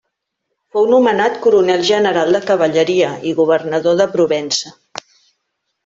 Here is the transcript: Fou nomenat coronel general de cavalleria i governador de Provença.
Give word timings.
Fou 0.77 0.87
nomenat 0.93 1.37
coronel 1.43 1.85
general 1.91 2.35
de 2.37 2.43
cavalleria 2.47 3.13
i 3.33 3.35
governador 3.43 4.01
de 4.05 4.09
Provença. 4.19 4.77